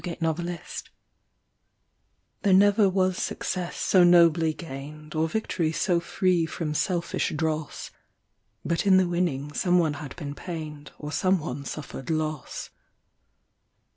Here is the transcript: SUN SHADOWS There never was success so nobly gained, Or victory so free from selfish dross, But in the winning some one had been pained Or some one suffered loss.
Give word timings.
SUN 0.03 0.15
SHADOWS 0.23 0.83
There 2.41 2.53
never 2.53 2.89
was 2.89 3.17
success 3.17 3.77
so 3.79 4.03
nobly 4.03 4.51
gained, 4.51 5.13
Or 5.13 5.29
victory 5.29 5.71
so 5.71 5.99
free 5.99 6.47
from 6.47 6.73
selfish 6.73 7.31
dross, 7.35 7.91
But 8.65 8.87
in 8.87 8.97
the 8.97 9.07
winning 9.07 9.53
some 9.53 9.77
one 9.77 9.93
had 9.93 10.15
been 10.15 10.33
pained 10.33 10.89
Or 10.97 11.11
some 11.11 11.37
one 11.37 11.65
suffered 11.65 12.09
loss. 12.09 12.71